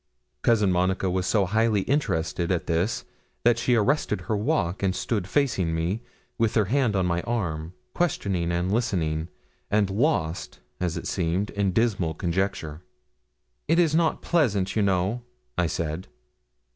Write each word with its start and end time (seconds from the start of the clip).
Cousin 0.41 0.71
Monica 0.71 1.11
was 1.11 1.27
so 1.27 1.45
highly 1.45 1.81
interested 1.81 2.51
at 2.51 2.65
this 2.65 3.05
that 3.43 3.59
she 3.59 3.75
arrested 3.75 4.21
her 4.21 4.35
walk 4.35 4.81
and 4.81 4.95
stood 4.95 5.27
facing 5.27 5.75
me, 5.75 6.01
with 6.39 6.55
her 6.55 6.65
hand 6.65 6.95
on 6.95 7.05
my 7.05 7.21
arm, 7.21 7.73
questioning 7.93 8.51
and 8.51 8.71
listening, 8.71 9.27
and 9.69 9.91
lost, 9.91 10.59
as 10.79 10.97
it 10.97 11.05
seemed, 11.05 11.51
in 11.51 11.71
dismal 11.71 12.15
conjecture. 12.15 12.81
'It 13.67 13.77
is 13.77 13.93
not 13.93 14.23
pleasant, 14.23 14.75
you 14.75 14.81
know,' 14.81 15.21
I 15.55 15.67
said. 15.67 16.07